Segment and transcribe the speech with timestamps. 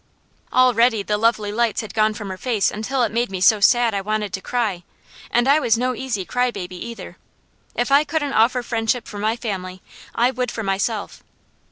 [0.51, 3.93] Already the lovely lights had gone from her face until it made me so sad
[3.93, 4.81] I wanted to cry,
[5.29, 7.17] and I was no easy cry baby either.
[7.75, 9.79] If I couldn't offer friendship for my family
[10.15, 11.21] I would for myself.